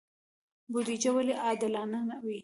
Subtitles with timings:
[0.71, 2.37] بودجه ولې عادلانه وي؟